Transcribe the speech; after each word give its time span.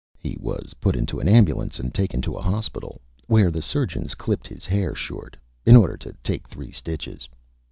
He 0.17 0.35
was 0.39 0.73
put 0.81 0.95
into 0.95 1.19
an 1.19 1.27
Ambulance 1.29 1.77
and 1.79 1.93
taken 1.93 2.23
to 2.23 2.33
a 2.33 2.41
Hospital, 2.41 3.01
where 3.27 3.51
the 3.51 3.61
Surgeons 3.61 4.15
clipped 4.15 4.47
his 4.47 4.65
Hair 4.65 4.95
short, 4.95 5.37
in 5.63 5.75
order 5.75 5.95
to 5.97 6.13
take 6.23 6.47
Three 6.47 6.71
Stitches. 6.71 7.29